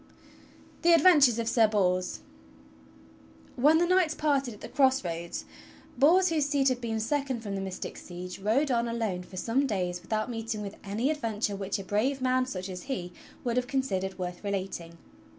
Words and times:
THE 0.81 0.93
ADVENTURES 0.93 1.37
OF 1.37 1.47
SIR 1.47 1.67
BORS 1.67 2.21
When 3.55 3.77
the 3.77 3.85
knights 3.85 4.15
parted 4.15 4.51
at 4.55 4.61
the 4.61 4.67
cross 4.67 5.05
roads, 5.05 5.45
Bors 5.95 6.29
whose 6.29 6.47
seat 6.47 6.69
had 6.69 6.81
been 6.81 6.99
second 6.99 7.41
from 7.41 7.53
the 7.53 7.61
mystic 7.61 7.97
Siege 7.97 8.39
rode 8.39 8.71
on 8.71 8.87
alone 8.87 9.21
for 9.21 9.37
some 9.37 9.67
days 9.67 10.01
with 10.01 10.11
out 10.11 10.27
meeting 10.31 10.63
with 10.63 10.75
any 10.83 11.11
adventure 11.11 11.55
which 11.55 11.77
a 11.77 11.83
brave 11.83 12.19
man, 12.19 12.47
such 12.47 12.67
as 12.67 12.81
he, 12.89 13.13
would 13.43 13.57
have 13.57 13.67
considered 13.67 14.17
worth 14.17 14.43
relating. 14.43 14.97